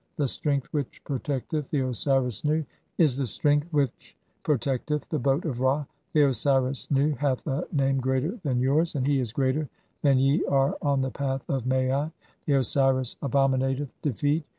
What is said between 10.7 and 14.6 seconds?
on the path of Maat; the Osiris abominat "eth defeat